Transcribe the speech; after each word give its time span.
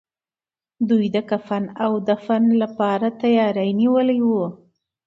دوی 0.89 1.05
د 1.15 1.17
کفن 1.29 1.63
او 1.83 1.91
دفن 2.09 2.43
لپاره 2.61 3.07
تياری 3.21 3.69
نيولی 3.79 4.19
و. 4.23 4.29